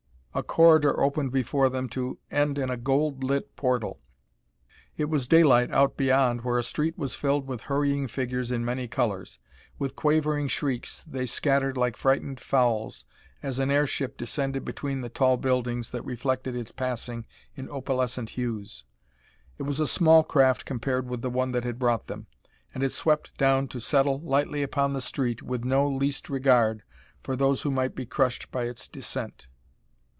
A 0.33 0.43
corridor 0.43 0.97
opened 0.97 1.33
before 1.33 1.67
them 1.67 1.89
to 1.89 2.17
end 2.31 2.57
in 2.57 2.69
a 2.69 2.77
gold 2.77 3.21
lit 3.21 3.53
portal; 3.57 3.99
it 4.95 5.09
was 5.09 5.27
daylight 5.27 5.69
out 5.71 5.97
beyond 5.97 6.45
where 6.45 6.57
a 6.57 6.63
street 6.63 6.97
was 6.97 7.15
filled 7.15 7.47
with 7.47 7.63
hurrying 7.63 8.07
figures 8.07 8.49
in 8.49 8.63
many 8.63 8.87
colors. 8.87 9.39
With 9.77 9.97
quavering 9.97 10.47
shrieks 10.47 11.03
they 11.03 11.25
scattered 11.25 11.75
like 11.75 11.97
frightened 11.97 12.39
fowls 12.39 13.03
as 13.43 13.59
an 13.59 13.69
airship 13.69 14.15
descended 14.15 14.63
between 14.63 15.01
the 15.01 15.09
tall 15.09 15.35
buildings 15.35 15.89
that 15.89 16.05
reflected 16.05 16.55
its 16.55 16.71
passing 16.71 17.25
in 17.57 17.69
opalescent 17.69 18.29
hues. 18.29 18.85
It 19.57 19.63
was 19.63 19.81
a 19.81 19.85
small 19.87 20.23
craft 20.23 20.63
compared 20.63 21.09
with 21.09 21.21
the 21.21 21.29
one 21.29 21.51
that 21.51 21.65
had 21.65 21.77
brought 21.77 22.07
them, 22.07 22.27
and 22.73 22.83
it 22.85 22.93
swept 22.93 23.37
down 23.37 23.67
to 23.67 23.81
settle 23.81 24.21
lightly 24.21 24.63
upon 24.63 24.93
the 24.93 25.01
street 25.01 25.43
with 25.43 25.65
no 25.65 25.89
least 25.89 26.29
regard 26.29 26.83
for 27.21 27.35
those 27.35 27.63
who 27.63 27.69
might 27.71 27.95
be 27.95 28.05
crushed 28.05 28.49
by 28.49 28.63
its 28.63 28.87
descent. 28.87 29.47